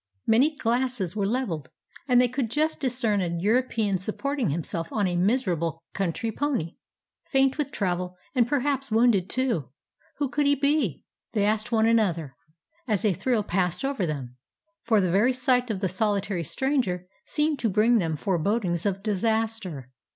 [0.25, 1.69] Many glasses were leveled,
[2.07, 6.77] and they could just discern a European supporting himself on a miserable country pony,
[7.25, 9.69] faint with travel, and per haps wounded too.
[10.17, 11.05] Who could he be?
[11.33, 12.31] they asked one 277
[12.87, 14.37] AFGHANISTAN another, as a thrill passed over them;
[14.81, 19.03] for the very sight of the solitary stranger seemed to bring them forebod ings of
[19.03, 19.91] disaster.